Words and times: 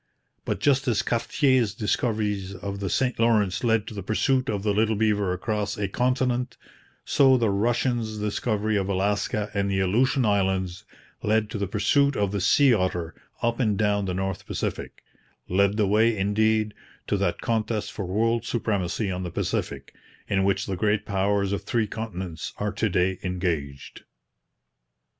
But 0.45 0.59
just 0.59 0.87
as 0.87 1.03
Cartier's 1.03 1.75
discovery 1.75 2.43
of 2.59 2.79
the 2.79 2.89
St 2.89 3.19
Lawrence 3.19 3.63
led 3.63 3.85
to 3.85 3.93
the 3.93 4.01
pursuit 4.01 4.49
of 4.49 4.63
the 4.63 4.73
little 4.73 4.95
beaver 4.95 5.31
across 5.31 5.77
a 5.77 5.87
continent, 5.87 6.57
so 7.05 7.37
the 7.37 7.51
Russians' 7.51 8.17
discovery 8.17 8.77
of 8.77 8.89
Alaska 8.89 9.51
and 9.53 9.69
the 9.69 9.79
Aleutian 9.79 10.25
Islands 10.25 10.85
led 11.21 11.51
to 11.51 11.59
the 11.59 11.67
pursuit 11.67 12.15
of 12.15 12.31
the 12.31 12.41
sea 12.41 12.73
otter 12.73 13.13
up 13.43 13.59
and 13.59 13.77
down 13.77 14.05
the 14.05 14.15
North 14.15 14.47
Pacific; 14.47 15.03
led 15.47 15.77
the 15.77 15.85
way, 15.85 16.17
indeed, 16.17 16.73
to 17.05 17.15
that 17.17 17.39
contest 17.39 17.91
for 17.91 18.05
world 18.07 18.43
supremacy 18.43 19.11
on 19.11 19.21
the 19.21 19.29
Pacific 19.29 19.93
in 20.27 20.43
which 20.43 20.65
the 20.65 20.75
great 20.75 21.05
powers 21.05 21.51
of 21.51 21.61
three 21.63 21.85
continents 21.85 22.53
are 22.57 22.71
to 22.71 22.89
day 22.89 23.19
engaged. 23.21 24.03